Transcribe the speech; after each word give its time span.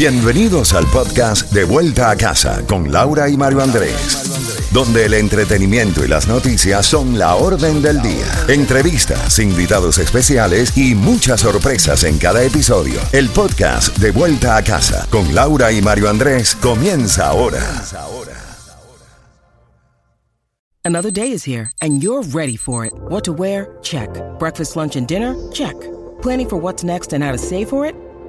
Bienvenidos 0.00 0.72
al 0.72 0.86
podcast 0.86 1.52
De 1.52 1.64
Vuelta 1.64 2.08
a 2.08 2.16
Casa 2.16 2.66
con 2.66 2.90
Laura 2.90 3.28
y 3.28 3.36
Mario 3.36 3.60
Andrés, 3.60 4.70
donde 4.72 5.04
el 5.04 5.12
entretenimiento 5.12 6.02
y 6.02 6.08
las 6.08 6.26
noticias 6.26 6.86
son 6.86 7.18
la 7.18 7.34
orden 7.34 7.82
del 7.82 8.00
día. 8.00 8.24
Entrevistas, 8.48 9.38
invitados 9.38 9.98
especiales 9.98 10.74
y 10.74 10.94
muchas 10.94 11.42
sorpresas 11.42 12.04
en 12.04 12.16
cada 12.16 12.42
episodio. 12.42 12.98
El 13.12 13.28
podcast 13.28 13.94
De 13.98 14.10
Vuelta 14.10 14.56
a 14.56 14.64
Casa 14.64 15.06
con 15.10 15.34
Laura 15.34 15.70
y 15.70 15.82
Mario 15.82 16.08
Andrés 16.08 16.54
comienza 16.54 17.26
ahora. 17.26 17.60
Another 20.82 21.12
day 21.12 21.30
is 21.30 21.46
here 21.46 21.72
and 21.82 22.02
you're 22.02 22.26
ready 22.32 22.56
for 22.56 22.86
it. 22.86 22.94
What 23.10 23.24
to 23.24 23.34
wear? 23.34 23.68
Check. 23.82 24.08
Breakfast, 24.38 24.76
lunch, 24.76 24.96
and 24.96 25.06
dinner? 25.06 25.36
Check. 25.52 25.76
Planning 26.22 26.48
for 26.48 26.58
what's 26.58 26.82
next 26.82 27.12
and 27.12 27.22
how 27.22 27.32
to 27.32 27.38
save 27.38 27.68
for 27.68 27.84
it? 27.84 27.94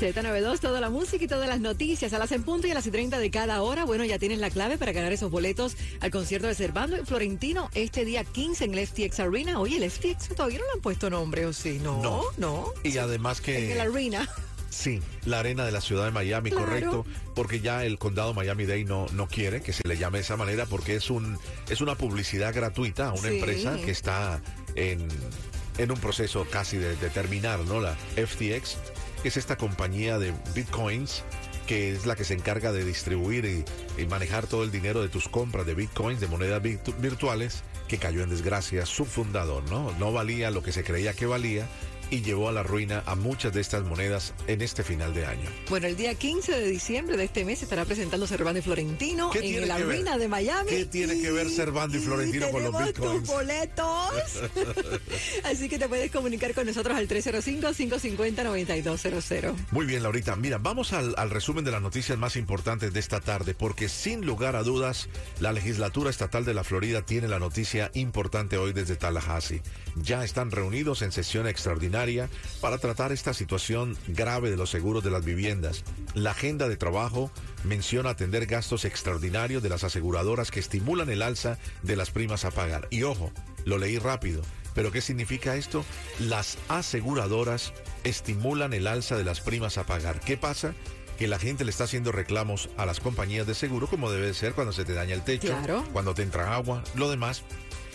Z92, 0.00 0.60
toda 0.60 0.80
la 0.80 0.88
música 0.88 1.24
y 1.24 1.28
todas 1.28 1.46
las 1.48 1.60
noticias 1.60 2.12
a 2.14 2.18
las 2.18 2.32
en 2.32 2.42
punto 2.42 2.66
y 2.66 2.70
a 2.70 2.74
las 2.74 2.86
y 2.86 2.90
30 2.90 3.18
de 3.18 3.30
cada 3.30 3.60
hora. 3.62 3.84
Bueno, 3.84 4.04
ya 4.04 4.18
tienes 4.18 4.38
la 4.38 4.48
clave 4.50 4.78
para 4.78 4.92
ganar 4.92 5.12
esos 5.12 5.30
boletos 5.30 5.76
al 6.00 6.10
concierto 6.10 6.46
de 6.46 6.54
Cervando 6.54 6.96
en 6.96 7.06
Florentino 7.06 7.68
este 7.74 8.04
día 8.04 8.24
15 8.24 8.64
en 8.64 8.74
el 8.74 8.86
FTX 8.86 9.20
Arena. 9.20 9.60
Oye, 9.60 9.76
el 9.76 9.90
FTX 9.90 10.28
todavía 10.34 10.58
no 10.58 10.64
le 10.64 10.72
han 10.74 10.80
puesto 10.80 11.10
nombre, 11.10 11.44
¿o 11.46 11.52
sí? 11.52 11.78
No, 11.82 12.02
No. 12.02 12.22
no. 12.38 12.72
Y 12.82 12.96
además 12.98 13.40
que... 13.40 13.72
En 13.72 13.76
la 13.78 13.84
Arena. 13.84 14.28
Sí, 14.70 15.02
la 15.26 15.40
arena 15.40 15.66
de 15.66 15.72
la 15.72 15.80
ciudad 15.80 16.04
de 16.04 16.12
Miami, 16.12 16.50
Claro. 16.50 16.64
correcto, 16.64 17.06
porque 17.34 17.58
ya 17.60 17.84
el 17.84 17.98
condado 17.98 18.32
Miami-Dade 18.34 18.84
no, 18.84 19.06
no 19.12 19.26
quiere 19.26 19.62
que 19.62 19.72
se 19.72 19.82
le 19.86 19.96
llame 19.98 20.18
de 20.18 20.22
esa 20.22 20.36
manera 20.36 20.64
porque 20.64 20.94
es 20.94 21.10
un 21.10 21.36
es 21.68 21.80
una 21.80 21.96
publicidad 21.96 22.54
gratuita 22.54 23.08
a 23.08 23.12
una 23.12 23.28
Sí. 23.30 23.34
empresa 23.38 23.76
que 23.84 23.90
está 23.90 24.40
en, 24.76 25.08
en 25.76 25.90
un 25.90 25.98
proceso 25.98 26.46
casi 26.48 26.76
de, 26.76 26.94
de 26.94 27.10
terminar, 27.10 27.58
¿no? 27.66 27.80
La 27.80 27.96
FTX, 28.14 28.76
es 29.28 29.36
esta 29.36 29.56
compañía 29.56 30.18
de 30.18 30.32
bitcoins 30.54 31.24
que 31.66 31.92
es 31.92 32.04
la 32.04 32.16
que 32.16 32.24
se 32.24 32.34
encarga 32.34 32.72
de 32.72 32.84
distribuir 32.84 33.44
y, 33.44 33.64
y 34.02 34.06
manejar 34.06 34.48
todo 34.48 34.64
el 34.64 34.72
dinero 34.72 35.02
de 35.02 35.08
tus 35.08 35.28
compras 35.28 35.66
de 35.66 35.74
bitcoins, 35.74 36.20
de 36.20 36.26
monedas 36.26 36.60
virtu- 36.60 36.96
virtuales, 36.98 37.62
que 37.86 37.98
cayó 37.98 38.24
en 38.24 38.30
desgracia 38.30 38.84
su 38.86 39.04
fundador, 39.04 39.62
¿no? 39.70 39.92
No 39.92 40.12
valía 40.12 40.50
lo 40.50 40.64
que 40.64 40.72
se 40.72 40.82
creía 40.82 41.12
que 41.12 41.26
valía 41.26 41.68
y 42.10 42.22
llevó 42.22 42.48
a 42.48 42.52
la 42.52 42.62
ruina 42.62 43.02
a 43.06 43.14
muchas 43.14 43.52
de 43.52 43.60
estas 43.60 43.84
monedas 43.84 44.32
en 44.48 44.62
este 44.62 44.82
final 44.82 45.14
de 45.14 45.26
año. 45.26 45.48
Bueno, 45.68 45.86
el 45.86 45.96
día 45.96 46.14
15 46.14 46.50
de 46.52 46.66
diciembre 46.66 47.16
de 47.16 47.22
este 47.24 47.44
mes 47.44 47.62
estará 47.62 47.84
presentando 47.84 48.26
Cervando 48.26 48.58
y 48.58 48.62
Florentino 48.62 49.30
¿Qué 49.30 49.56
en 49.56 49.62
ver? 49.62 49.70
Arena 49.72 50.18
de 50.18 50.26
Miami. 50.28 50.68
¿Qué 50.68 50.84
tiene 50.86 51.20
que 51.20 51.30
ver 51.30 51.48
Cervando 51.48 51.96
y 51.96 52.00
Florentino 52.00 52.50
con 52.50 52.64
los 52.64 52.84
bitcoins? 52.84 53.20
tus 53.20 53.28
boletos. 53.28 54.10
Así 55.44 55.68
que 55.68 55.78
te 55.78 55.88
puedes 55.88 56.10
comunicar 56.10 56.52
con 56.54 56.66
nosotros 56.66 56.96
al 56.96 57.06
305-550-9200. 57.08 59.54
Muy 59.70 59.86
bien, 59.86 60.02
Laurita. 60.02 60.34
Mira, 60.36 60.58
vamos 60.58 60.92
al, 60.92 61.14
al 61.16 61.30
resumen 61.30 61.64
de 61.64 61.70
las 61.70 61.82
noticias 61.82 62.18
más 62.18 62.34
importantes 62.36 62.92
de 62.92 63.00
esta 63.00 63.20
tarde, 63.20 63.54
porque 63.54 63.88
sin 63.88 64.26
lugar 64.26 64.56
a 64.56 64.62
dudas, 64.64 65.08
la 65.38 65.52
legislatura 65.52 66.10
estatal 66.10 66.44
de 66.44 66.54
la 66.54 66.64
Florida 66.64 67.02
tiene 67.02 67.28
la 67.28 67.38
noticia 67.38 67.92
importante 67.94 68.58
hoy 68.58 68.72
desde 68.72 68.96
Tallahassee. 68.96 69.62
Ya 69.96 70.24
están 70.24 70.50
reunidos 70.50 71.02
en 71.02 71.12
sesión 71.12 71.46
extraordinaria 71.46 71.99
para 72.60 72.78
tratar 72.78 73.12
esta 73.12 73.34
situación 73.34 73.96
grave 74.08 74.50
de 74.50 74.56
los 74.56 74.70
seguros 74.70 75.04
de 75.04 75.10
las 75.10 75.24
viviendas. 75.24 75.84
La 76.14 76.30
agenda 76.30 76.68
de 76.68 76.76
trabajo 76.76 77.30
menciona 77.64 78.10
atender 78.10 78.46
gastos 78.46 78.84
extraordinarios 78.84 79.62
de 79.62 79.68
las 79.68 79.84
aseguradoras 79.84 80.50
que 80.50 80.60
estimulan 80.60 81.10
el 81.10 81.20
alza 81.22 81.58
de 81.82 81.96
las 81.96 82.10
primas 82.10 82.44
a 82.44 82.50
pagar. 82.50 82.88
Y 82.90 83.02
ojo, 83.02 83.30
lo 83.64 83.76
leí 83.78 83.98
rápido. 83.98 84.42
¿Pero 84.74 84.92
qué 84.92 85.00
significa 85.00 85.56
esto? 85.56 85.84
Las 86.20 86.56
aseguradoras 86.68 87.72
estimulan 88.04 88.72
el 88.72 88.86
alza 88.86 89.16
de 89.16 89.24
las 89.24 89.40
primas 89.40 89.78
a 89.78 89.84
pagar. 89.84 90.20
¿Qué 90.20 90.36
pasa? 90.36 90.74
Que 91.18 91.26
la 91.28 91.38
gente 91.38 91.64
le 91.64 91.70
está 91.70 91.84
haciendo 91.84 92.12
reclamos 92.12 92.70
a 92.76 92.86
las 92.86 93.00
compañías 93.00 93.46
de 93.46 93.54
seguro, 93.54 93.88
como 93.88 94.10
debe 94.10 94.28
de 94.28 94.34
ser 94.34 94.54
cuando 94.54 94.72
se 94.72 94.84
te 94.84 94.94
daña 94.94 95.14
el 95.14 95.22
techo, 95.22 95.48
Claro. 95.48 95.84
cuando 95.92 96.14
te 96.14 96.22
entra 96.22 96.54
agua, 96.54 96.82
lo 96.94 97.10
demás. 97.10 97.42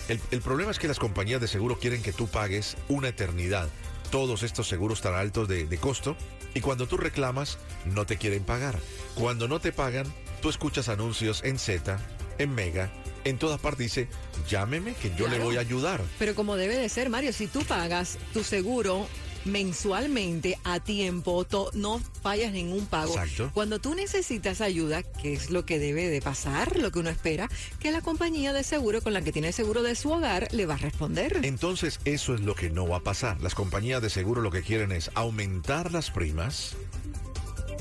El, 0.09 0.19
el 0.31 0.41
problema 0.41 0.69
es 0.69 0.77
que 0.77 0.87
las 0.87 0.99
compañías 0.99 1.41
de 1.41 1.47
seguro 1.47 1.79
quieren 1.79 2.03
que 2.03 2.13
tú 2.13 2.27
pagues 2.27 2.77
una 2.89 3.07
eternidad 3.07 3.67
todos 4.11 4.43
estos 4.43 4.67
seguros 4.67 5.01
tan 5.01 5.15
altos 5.15 5.47
de, 5.47 5.65
de 5.65 5.77
costo 5.77 6.15
y 6.53 6.61
cuando 6.61 6.87
tú 6.87 6.97
reclamas 6.97 7.57
no 7.85 8.05
te 8.05 8.17
quieren 8.17 8.43
pagar. 8.43 8.79
Cuando 9.15 9.47
no 9.47 9.59
te 9.59 9.71
pagan, 9.71 10.11
tú 10.41 10.49
escuchas 10.49 10.89
anuncios 10.89 11.43
en 11.43 11.59
Z, 11.59 11.99
en 12.37 12.53
Mega, 12.53 12.91
en 13.25 13.37
toda 13.37 13.57
parte 13.57 13.83
dice, 13.83 14.07
llámeme 14.47 14.93
que 14.93 15.13
yo 15.15 15.27
le 15.27 15.39
voy 15.39 15.57
a 15.57 15.61
ayudar. 15.61 16.01
Pero 16.19 16.35
como 16.35 16.55
debe 16.55 16.77
de 16.77 16.89
ser, 16.89 17.09
Mario, 17.09 17.33
si 17.33 17.47
tú 17.47 17.63
pagas 17.63 18.17
tu 18.33 18.43
seguro 18.43 19.07
mensualmente 19.45 20.57
a 20.63 20.79
tiempo, 20.79 21.45
to- 21.45 21.71
no 21.73 21.99
fallas 22.21 22.51
ningún 22.51 22.85
pago. 22.85 23.13
Exacto. 23.13 23.51
Cuando 23.53 23.79
tú 23.79 23.95
necesitas 23.95 24.61
ayuda, 24.61 25.03
que 25.03 25.33
es 25.33 25.49
lo 25.49 25.65
que 25.65 25.79
debe 25.79 26.07
de 26.09 26.21
pasar, 26.21 26.77
lo 26.79 26.91
que 26.91 26.99
uno 26.99 27.09
espera, 27.09 27.49
que 27.79 27.91
la 27.91 28.01
compañía 28.01 28.53
de 28.53 28.63
seguro 28.63 29.01
con 29.01 29.13
la 29.13 29.21
que 29.21 29.31
tiene 29.31 29.49
el 29.49 29.53
seguro 29.53 29.83
de 29.83 29.95
su 29.95 30.11
hogar 30.11 30.47
le 30.51 30.65
va 30.65 30.73
a 30.73 30.77
responder. 30.77 31.39
Entonces 31.43 31.99
eso 32.05 32.33
es 32.35 32.41
lo 32.41 32.55
que 32.55 32.69
no 32.69 32.87
va 32.87 32.97
a 32.97 33.03
pasar. 33.03 33.39
Las 33.41 33.55
compañías 33.55 34.01
de 34.01 34.09
seguro 34.09 34.41
lo 34.41 34.51
que 34.51 34.61
quieren 34.63 34.91
es 34.91 35.11
aumentar 35.15 35.91
las 35.91 36.11
primas, 36.11 36.75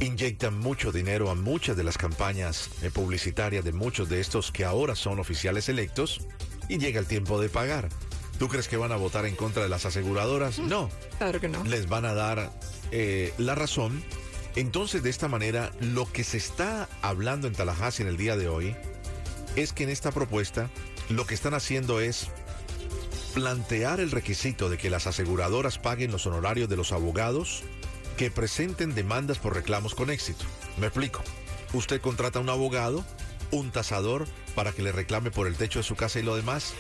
inyectan 0.01 0.59
mucho 0.59 0.93
dinero 0.93 1.31
a 1.31 1.35
muchas 1.35 1.77
de 1.77 1.85
las 1.85 1.97
campañas 1.99 2.69
eh, 2.83 2.91
publicitarias 2.91 3.65
de 3.65 3.73
muchos 3.73 4.09
de 4.09 4.21
estos 4.21 4.51
que 4.53 4.65
ahora 4.65 4.95
son 4.97 5.19
oficiales 5.19 5.69
electos 5.69 6.21
y 6.69 6.79
llega 6.79 6.99
el 7.01 7.07
tiempo 7.07 7.41
de 7.41 7.49
pagar. 7.49 7.89
¿Tú 8.39 8.49
crees 8.49 8.69
que 8.69 8.77
van 8.77 8.93
a 8.93 8.97
votar 8.97 9.27
en 9.27 9.37
contra 9.37 9.63
de 9.63 9.69
las 9.69 9.87
aseguradoras? 9.87 10.59
No. 10.59 10.91
Claro 11.19 11.41
que 11.41 11.49
no. 11.49 11.63
les 11.65 11.89
van 11.89 12.05
a 12.05 12.15
dar 12.15 12.53
eh, 12.91 13.33
la 13.39 13.55
razón. 13.55 14.03
Entonces, 14.57 15.03
de 15.03 15.11
esta 15.11 15.29
manera, 15.29 15.73
lo 15.81 16.11
que 16.11 16.25
se 16.25 16.37
está 16.37 16.89
hablando 17.03 17.47
en 17.49 17.55
Tallahassee 17.55 18.03
en 18.03 18.09
el 18.09 18.17
día 18.17 18.37
de 18.37 18.49
hoy 18.49 18.77
es 19.57 19.73
que 19.73 19.85
en 19.85 19.91
esta 19.91 20.13
propuesta 20.13 20.71
lo 21.09 21.27
que 21.27 21.35
están 21.35 21.55
haciendo 21.55 22.01
es 22.01 22.29
plantear 23.35 23.99
el 24.01 24.11
requisito 24.11 24.69
de 24.69 24.79
que 24.79 24.91
las 24.91 25.07
aseguradoras 25.07 25.79
paguen 25.79 26.13
los 26.13 26.27
honorarios 26.27 26.69
de 26.69 26.77
los 26.77 26.93
abogados 26.93 27.63
que 28.17 28.31
presenten 28.31 28.95
demandas 28.95 29.39
por 29.39 29.55
reclamos 29.55 29.95
con 29.95 30.11
éxito. 30.11 30.45
Me 30.79 30.87
explico. 30.87 31.23
Usted 31.73 32.01
contrata 32.01 32.39
a 32.39 32.43
un 32.43 32.49
abogado, 32.49 33.05
un 33.51 33.73
tasador, 33.73 34.27
para 34.55 34.71
que 34.73 34.83
le 34.83 34.93
reclame 34.93 35.33
por 35.33 35.49
el 35.49 35.57
techo 35.57 35.81
de 35.81 35.83
su 35.83 35.97
casa 35.97 36.21
y 36.21 36.23
lo 36.23 36.37
demás. 36.37 36.75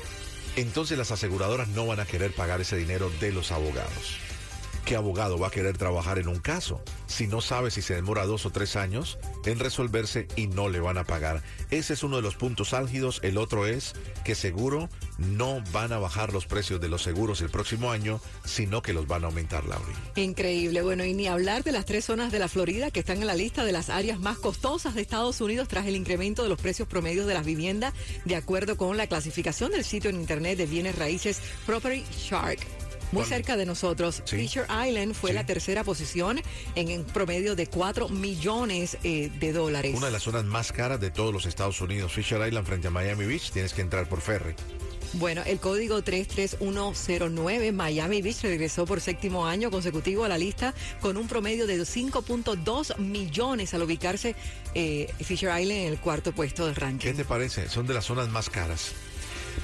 Entonces 0.57 0.97
las 0.97 1.11
aseguradoras 1.11 1.69
no 1.69 1.87
van 1.87 2.01
a 2.01 2.07
querer 2.07 2.33
pagar 2.33 2.61
ese 2.61 2.77
dinero 2.77 3.11
de 3.21 3.33
los 3.33 3.51
abogados. 3.51 4.19
¿Qué 4.85 4.97
abogado 4.97 5.39
va 5.39 5.47
a 5.47 5.51
querer 5.51 5.79
trabajar 5.79 6.19
en 6.19 6.29
un 6.29 6.41
caso 6.41 6.83
si 7.07 7.27
no 7.27 7.41
sabe 7.41 7.71
si 7.71 7.81
se 7.81 7.95
demora 7.95 8.27
dos 8.27 8.45
o 8.45 8.51
tres 8.51 8.77
años 8.77 9.19
en 9.47 9.59
resolverse 9.59 10.29
y 10.37 10.47
no 10.47 10.69
le 10.69 10.79
van 10.79 10.99
a 10.99 11.05
pagar? 11.05 11.43
Ese 11.71 11.95
es 11.95 12.03
uno 12.03 12.17
de 12.17 12.23
los 12.23 12.37
puntos 12.37 12.75
álgidos. 12.75 13.19
El 13.23 13.39
otro 13.39 13.67
es 13.67 13.95
que 14.25 14.35
seguro 14.35 14.91
no 15.17 15.65
van 15.73 15.95
a 15.95 15.99
bajar 15.99 16.35
los 16.35 16.45
precios 16.45 16.83
de 16.83 16.91
los 16.91 17.03
seguros 17.03 17.41
el 17.41 17.49
próximo 17.49 17.93
año, 17.93 18.21
sino 18.45 18.83
que 18.83 18.93
los 18.93 19.07
van 19.07 19.25
a 19.25 19.29
aumentar, 19.29 19.65
Lauri. 19.65 19.93
Increíble. 20.17 20.83
Bueno, 20.83 21.03
y 21.07 21.15
ni 21.15 21.29
hablar 21.29 21.65
de 21.65 21.73
las 21.73 21.87
tres 21.87 22.05
zonas 22.05 22.31
de 22.31 22.39
la 22.39 22.49
Florida 22.49 22.91
que 22.91 23.01
están 23.01 23.23
en 23.23 23.27
la 23.27 23.37
lista 23.37 23.65
de 23.65 23.73
las 23.73 23.89
áreas 23.89 24.21
más 24.21 24.37
costosas 24.37 24.95
de 24.95 25.01
Estados 25.01 25.41
Unidos 25.41 25.67
tras 25.67 25.87
el 25.87 25.97
incremento 25.97 26.43
de 26.43 26.51
los 26.51 26.61
precios 26.61 26.87
promedios 26.89 27.27
de 27.27 27.33
las 27.33 27.47
viviendas, 27.47 27.95
de 28.27 28.37
acuerdo 28.37 28.77
con 28.77 28.99
la 28.99 29.07
clasificación 29.07 29.71
del 29.71 29.85
sitio 29.85 30.11
en 30.11 30.17
Internet 30.17 30.59
de 30.59 30.67
bienes 30.67 30.99
raíces 30.99 31.41
Property 31.65 32.05
Shark. 32.13 32.84
Muy 33.21 33.29
cerca 33.29 33.57
de 33.57 33.67
nosotros, 33.67 34.23
Sí. 34.25 34.37
Fisher 34.37 34.67
Island 34.87 35.15
fue 35.15 35.31
Sí. 35.31 35.35
la 35.35 35.47
tercera 35.47 35.85
posición 35.85 36.41
en, 36.75 36.89
en 36.91 37.05
promedio 37.05 37.55
de 37.57 37.67
4 37.67 38.09
millones 38.09 38.99
eh, 39.05 39.31
de 39.41 39.53
dólares. 39.53 39.95
Una 39.97 40.07
de 40.07 40.13
las 40.13 40.23
zonas 40.23 40.45
más 40.45 40.73
caras 40.73 41.01
de 41.01 41.11
todos 41.11 41.33
los 41.33 41.47
Estados 41.47 41.81
Unidos, 41.81 42.13
Fisher 42.13 42.47
Island 42.47 42.67
frente 42.67 42.89
a 42.89 42.91
Miami 42.91 43.25
Beach, 43.27 43.51
tienes 43.51 43.73
que 43.73 43.83
entrar 43.83 44.09
por 44.09 44.21
ferry. 44.21 44.55
Bueno, 45.15 45.43
el 45.47 45.61
código 45.61 46.03
33109 46.03 47.71
Miami 47.71 48.21
Beach 48.21 48.43
regresó 48.43 48.85
por 48.85 49.01
séptimo 49.01 49.47
año 49.47 49.71
consecutivo 49.71 50.25
a 50.25 50.29
la 50.29 50.37
lista 50.39 50.75
con 51.01 51.17
un 51.17 51.29
promedio 51.29 51.69
de 51.69 51.79
5.2 51.81 52.99
millones 52.99 53.75
al 53.75 53.83
ubicarse 53.83 54.35
eh, 54.75 55.13
Fisher 55.23 55.51
Island 55.61 55.81
en 55.83 55.93
el 55.93 55.99
cuarto 56.01 56.33
puesto 56.33 56.67
del 56.67 56.75
ranking. 56.75 57.07
¿Qué 57.11 57.15
te 57.15 57.25
parece? 57.25 57.69
Son 57.69 57.87
de 57.87 57.95
las 57.95 58.05
zonas 58.07 58.29
más 58.29 58.51
caras. 58.51 58.91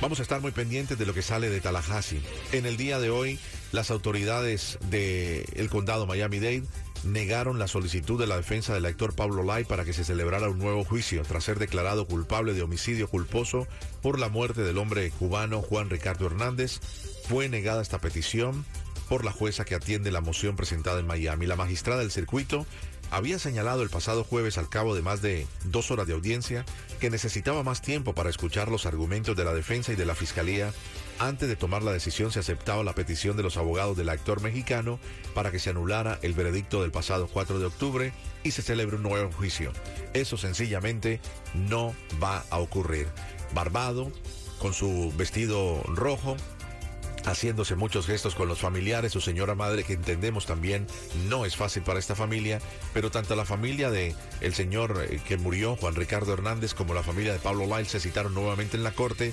Vamos 0.01 0.19
a 0.19 0.23
estar 0.23 0.41
muy 0.41 0.53
pendientes 0.53 0.99
de 0.99 1.07
lo 1.07 1.13
que 1.13 1.23
sale 1.23 1.51
de 1.51 1.61
Tallahassee. 1.61 2.23
En 2.53 2.65
el 2.65 2.77
día 2.77 2.99
de 2.99 3.11
hoy, 3.11 3.39
las 3.73 3.91
autoridades 3.91 4.79
del 4.89 5.69
condado 5.69 6.07
Miami-Dade 6.07 6.65
negaron 7.05 7.59
la 7.59 7.69
solicitud 7.69 8.19
de 8.19 8.27
la 8.27 8.37
defensa 8.37 8.75
del 8.75 8.87
actor 8.87 9.15
Pablo 9.15 9.43
Lai 9.43 9.65
para 9.65 9.85
que 9.85 9.93
se 9.93 10.05
celebrara 10.05 10.49
un 10.49 10.59
nuevo 10.59 10.85
juicio 10.85 11.23
tras 11.23 11.45
ser 11.45 11.59
declarado 11.59 12.07
culpable 12.07 12.55
de 12.55 12.63
homicidio 12.63 13.09
culposo 13.09 13.67
por 14.03 14.19
la 14.19 14.29
muerte 14.29 14.63
del 14.63 14.79
hombre 14.79 15.11
cubano 15.11 15.63
Juan 15.63 15.91
Ricardo 15.91 16.27
Hernández. 16.27 16.81
Fue 17.29 17.49
negada 17.49 17.83
esta 17.83 18.01
petición 18.01 18.65
por 19.09 19.25
la 19.25 19.33
jueza 19.33 19.65
que 19.65 19.75
atiende 19.75 20.13
la 20.13 20.21
moción 20.21 20.57
presentada 20.57 21.01
en 21.01 21.07
Miami. 21.07 21.47
La 21.47 21.57
magistrada 21.57 22.01
del 22.01 22.13
circuito 22.13 22.67
había 23.11 23.39
señalado 23.39 23.83
el 23.83 23.91
pasado 23.91 24.25
jueves 24.25 24.59
al 24.59 24.69
cabo 24.69 24.95
de 24.95 25.03
más 25.03 25.23
de 25.23 25.47
dos 25.65 25.91
horas 25.91 26.07
de 26.07 26.15
audiencia 26.15 26.65
que 27.01 27.11
necesitaba 27.11 27.63
más 27.63 27.83
tiempo 27.83 28.15
para 28.15 28.31
escuchar 28.31 28.69
los 28.69 28.87
argumentos 28.87 29.37
de 29.37 29.45
la 29.45 29.55
defensa 29.55 29.93
y 29.93 29.97
de 29.97 30.07
la 30.07 30.15
fiscalía 30.15 30.73
antes 31.21 31.51
de 31.51 31.57
tomar 31.57 31.83
la 31.83 31.93
decisión 31.93 32.33
se 32.33 32.39
aceptaba 32.39 32.83
la 32.83 32.95
petición 32.95 33.37
de 33.37 33.43
los 33.43 33.59
abogados 33.59 33.95
del 33.95 34.09
actor 34.09 34.41
mexicano 34.41 34.99
para 35.35 35.51
que 35.51 35.59
se 35.59 35.69
anulara 35.69 36.19
el 36.23 36.33
veredicto 36.33 36.81
del 36.81 36.93
pasado 36.93 37.29
4 37.29 37.59
de 37.59 37.67
octubre 37.67 38.13
y 38.43 38.53
se 38.53 38.63
celebre 38.63 38.97
un 38.97 39.03
nuevo 39.03 39.31
juicio. 39.31 39.71
Eso 40.15 40.39
sencillamente 40.39 41.21
no 41.53 41.95
va 42.23 42.45
a 42.49 42.59
ocurrir. 42.59 43.07
Barbado, 43.53 44.11
con 44.61 44.73
su 44.73 45.13
vestido 45.15 45.83
rojo, 45.89 46.39
haciéndose 47.25 47.75
muchos 47.75 48.07
gestos 48.07 48.35
con 48.35 48.49
los 48.49 48.61
familiares, 48.61 49.13
su 49.13 49.21
señora 49.21 49.55
madre, 49.55 49.85
que 49.85 49.95
entendemos 49.95 50.47
también 50.47 50.87
no 51.29 51.45
es 51.45 51.57
fácil 51.57 51.83
para 51.83 51.99
esta 51.99 52.15
familia, 52.15 52.61
pero 52.93 53.11
tanto 53.11 53.37
la 53.37 53.45
familia 53.45 53.91
de 53.91 54.15
el 54.41 54.55
señor 54.55 55.07
eh, 55.09 55.21
que 55.27 55.37
murió, 55.37 55.77
Juan 55.77 55.95
Ricardo 55.95 56.33
Hernández, 56.33 56.75
como 56.75 56.95
la 56.95 57.03
familia 57.03 57.33
de 57.33 57.39
Pablo 57.39 57.67
Lyle 57.67 57.89
se 57.89 58.01
citaron 58.01 58.35
nuevamente 58.35 58.77
en 58.77 58.85
la 58.85 58.93
corte. 58.93 59.33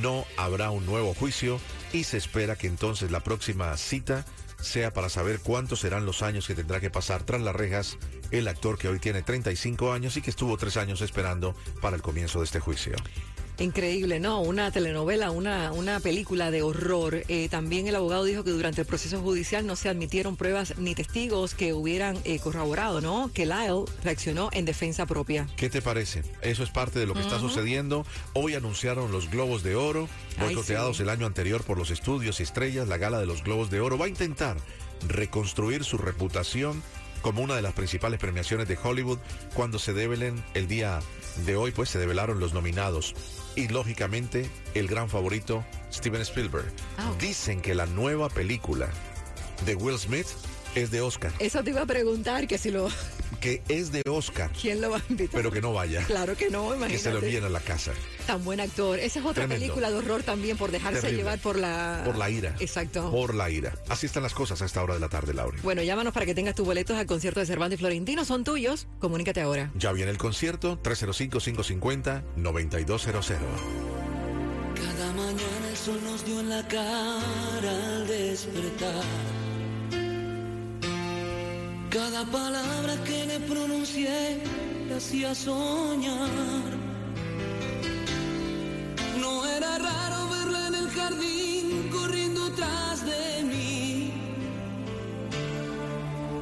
No 0.00 0.24
habrá 0.36 0.70
un 0.70 0.84
nuevo 0.86 1.14
juicio 1.14 1.60
y 1.92 2.04
se 2.04 2.16
espera 2.16 2.56
que 2.56 2.66
entonces 2.66 3.10
la 3.10 3.20
próxima 3.20 3.76
cita 3.76 4.24
sea 4.60 4.92
para 4.92 5.08
saber 5.08 5.40
cuántos 5.40 5.80
serán 5.80 6.04
los 6.04 6.22
años 6.22 6.46
que 6.46 6.54
tendrá 6.54 6.80
que 6.80 6.90
pasar 6.90 7.22
tras 7.22 7.40
las 7.40 7.54
rejas 7.54 7.96
el 8.30 8.48
actor 8.48 8.76
que 8.76 8.88
hoy 8.88 8.98
tiene 8.98 9.22
35 9.22 9.92
años 9.92 10.16
y 10.16 10.22
que 10.22 10.30
estuvo 10.30 10.56
tres 10.56 10.76
años 10.76 11.00
esperando 11.00 11.54
para 11.80 11.96
el 11.96 12.02
comienzo 12.02 12.40
de 12.40 12.44
este 12.44 12.60
juicio. 12.60 12.96
Increíble, 13.58 14.20
¿no? 14.20 14.40
Una 14.40 14.70
telenovela, 14.70 15.32
una, 15.32 15.72
una 15.72 15.98
película 15.98 16.52
de 16.52 16.62
horror. 16.62 17.24
Eh, 17.26 17.48
también 17.50 17.88
el 17.88 17.96
abogado 17.96 18.22
dijo 18.24 18.44
que 18.44 18.50
durante 18.50 18.82
el 18.82 18.86
proceso 18.86 19.20
judicial 19.20 19.66
no 19.66 19.74
se 19.74 19.88
admitieron 19.88 20.36
pruebas 20.36 20.78
ni 20.78 20.94
testigos 20.94 21.54
que 21.54 21.72
hubieran 21.72 22.16
eh, 22.24 22.38
corroborado, 22.38 23.00
¿no? 23.00 23.32
Que 23.34 23.46
Lyle 23.46 23.84
reaccionó 24.04 24.48
en 24.52 24.64
defensa 24.64 25.06
propia. 25.06 25.48
¿Qué 25.56 25.68
te 25.68 25.82
parece? 25.82 26.22
Eso 26.40 26.62
es 26.62 26.70
parte 26.70 27.00
de 27.00 27.06
lo 27.06 27.14
que 27.14 27.20
está 27.20 27.40
sucediendo. 27.40 28.06
Hoy 28.32 28.54
anunciaron 28.54 29.10
los 29.10 29.28
Globos 29.28 29.64
de 29.64 29.74
Oro, 29.74 30.08
boicoteados 30.38 31.00
el 31.00 31.08
año 31.08 31.26
anterior 31.26 31.64
por 31.64 31.78
los 31.78 31.90
estudios 31.90 32.38
y 32.38 32.44
estrellas. 32.44 32.86
La 32.86 32.96
gala 32.96 33.18
de 33.18 33.26
los 33.26 33.42
Globos 33.42 33.70
de 33.70 33.80
Oro 33.80 33.98
va 33.98 34.04
a 34.06 34.08
intentar 34.08 34.56
reconstruir 35.08 35.82
su 35.82 35.98
reputación 35.98 36.82
como 37.22 37.42
una 37.42 37.54
de 37.54 37.62
las 37.62 37.72
principales 37.74 38.18
premiaciones 38.20 38.68
de 38.68 38.78
Hollywood 38.82 39.18
cuando 39.54 39.78
se 39.78 39.92
develen 39.92 40.42
el 40.54 40.68
día 40.68 41.00
de 41.46 41.56
hoy, 41.56 41.70
pues 41.72 41.88
se 41.90 41.98
develaron 41.98 42.40
los 42.40 42.52
nominados 42.52 43.14
y 43.56 43.68
lógicamente 43.68 44.50
el 44.74 44.86
gran 44.88 45.08
favorito 45.08 45.64
Steven 45.92 46.20
Spielberg. 46.22 46.72
Ah, 46.96 47.12
Dicen 47.20 47.60
que 47.60 47.74
la 47.74 47.86
nueva 47.86 48.28
película 48.28 48.88
de 49.66 49.74
Will 49.74 49.98
Smith 49.98 50.26
es 50.74 50.90
de 50.90 51.00
Oscar. 51.00 51.32
Eso 51.38 51.62
te 51.64 51.70
iba 51.70 51.82
a 51.82 51.86
preguntar, 51.86 52.46
que 52.46 52.58
si 52.58 52.70
lo... 52.70 52.88
Que 53.40 53.62
es 53.68 53.92
de 53.92 54.02
Oscar. 54.08 54.50
¿Quién 54.60 54.80
lo 54.80 54.90
va 54.90 54.96
a 54.98 55.02
invitar? 55.08 55.40
Pero 55.40 55.52
que 55.52 55.60
no 55.60 55.72
vaya. 55.72 56.04
Claro 56.06 56.36
que 56.36 56.50
no, 56.50 56.74
imagínate. 56.74 56.92
Que 56.92 56.98
se 56.98 57.12
lo 57.12 57.20
envíen 57.20 57.44
a 57.44 57.48
la 57.48 57.60
casa. 57.60 57.92
Tan 58.26 58.44
buen 58.44 58.58
actor. 58.60 58.98
Esa 58.98 59.20
es 59.20 59.24
otra 59.24 59.46
película 59.46 59.90
de 59.90 59.96
horror 59.96 60.24
también, 60.24 60.56
por 60.56 60.72
dejarse 60.72 61.12
llevar 61.12 61.38
por 61.38 61.56
la... 61.56 62.02
Por 62.04 62.18
la 62.18 62.28
ira. 62.30 62.56
Exacto. 62.58 63.08
Por 63.10 63.34
la 63.34 63.50
ira. 63.50 63.74
Así 63.88 64.06
están 64.06 64.24
las 64.24 64.34
cosas 64.34 64.60
a 64.62 64.64
esta 64.64 64.82
hora 64.82 64.94
de 64.94 65.00
la 65.00 65.08
tarde, 65.08 65.34
Laura. 65.34 65.58
Bueno, 65.62 65.82
llámanos 65.82 66.12
para 66.12 66.26
que 66.26 66.34
tengas 66.34 66.54
tus 66.54 66.66
boletos 66.66 66.96
al 66.96 67.06
concierto 67.06 67.40
de 67.40 67.46
Cervantes 67.46 67.78
y 67.78 67.80
Florentino. 67.80 68.24
Son 68.24 68.44
tuyos. 68.44 68.86
Comunícate 68.98 69.40
ahora. 69.40 69.70
Ya 69.74 69.92
viene 69.92 70.10
el 70.10 70.18
concierto, 70.18 70.80
305-550-9200. 70.82 73.38
Cada 74.74 75.12
mañana 75.12 75.68
el 75.70 75.76
sol 75.76 76.00
nos 76.04 76.24
dio 76.24 76.40
en 76.40 76.48
la 76.48 76.66
cara 76.66 77.20
al 77.70 78.06
despertar 78.06 79.04
cada 81.90 82.24
palabra 82.26 82.94
que 83.04 83.26
le 83.26 83.40
pronuncié 83.40 84.42
le 84.88 84.94
hacía 84.94 85.34
soñar. 85.34 86.70
No 89.20 89.46
era 89.46 89.78
raro 89.78 90.28
verla 90.30 90.66
en 90.68 90.74
el 90.74 90.88
jardín 90.90 91.88
corriendo 91.90 92.52
tras 92.52 93.04
de 93.06 93.42
mí. 93.44 94.12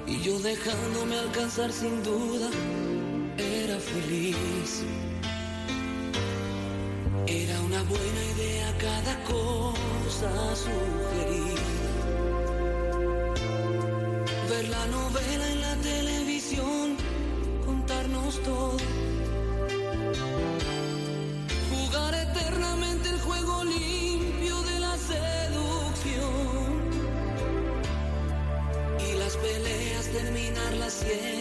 Y 0.07 0.21
yo 0.21 0.39
dejándome 0.41 1.19
alcanzar 1.19 1.71
sin 1.73 2.03
duda, 2.03 2.49
era 3.39 3.79
feliz. 3.79 4.83
Era 7.27 7.61
una 7.61 7.83
buena 7.83 8.23
idea 8.35 8.69
cada 8.79 9.25
cosa 9.25 10.57
sugerir 10.57 11.86
la 14.69 14.87
novela 14.87 15.49
en 15.49 15.61
la 15.61 15.77
televisión, 15.77 16.97
contarnos 17.65 18.43
todo. 18.43 18.77
Jugar 21.71 22.15
eternamente 22.15 23.09
el 23.11 23.21
juego 23.21 23.65
limpio 23.65 24.63
de 24.63 24.81
la 24.81 24.97
seducción. 25.13 26.27
Y 29.09 29.19
las 29.19 29.37
peleas 29.37 30.07
terminarlas 30.07 30.93
siempre 30.93 31.36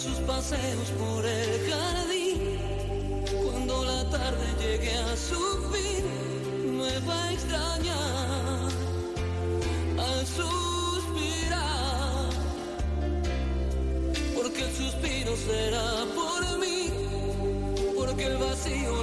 sus 0.00 0.18
paseos 0.20 0.88
por 0.98 1.26
el 1.26 1.70
jardín. 1.70 2.58
Cuando 3.44 3.84
la 3.84 4.08
tarde 4.08 4.46
llegue 4.58 4.96
a 4.96 5.14
su 5.14 5.38
fin, 5.70 6.78
me 6.78 6.98
va 7.06 7.24
a 7.24 7.32
extrañar 7.34 8.70
al 9.98 10.26
suspirar. 10.26 12.30
Porque 14.34 14.64
el 14.64 14.74
suspiro 14.74 15.36
será 15.36 16.06
por 16.14 16.58
mí, 16.58 16.90
porque 17.94 18.24
el 18.24 18.38
vacío 18.38 19.02